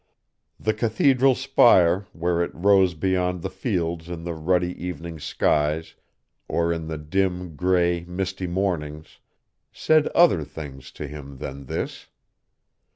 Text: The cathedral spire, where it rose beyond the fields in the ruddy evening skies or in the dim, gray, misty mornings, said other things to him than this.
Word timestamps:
The 0.59 0.73
cathedral 0.73 1.35
spire, 1.35 2.07
where 2.11 2.41
it 2.41 2.49
rose 2.55 2.95
beyond 2.95 3.43
the 3.43 3.51
fields 3.51 4.09
in 4.09 4.23
the 4.23 4.33
ruddy 4.33 4.73
evening 4.83 5.19
skies 5.19 5.93
or 6.47 6.73
in 6.73 6.87
the 6.87 6.97
dim, 6.97 7.55
gray, 7.55 8.03
misty 8.05 8.47
mornings, 8.47 9.19
said 9.71 10.07
other 10.15 10.43
things 10.43 10.89
to 10.93 11.05
him 11.07 11.37
than 11.37 11.67
this. 11.67 12.07